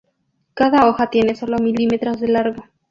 [0.55, 2.63] Cada hoja tiene sólo milímetros de largo.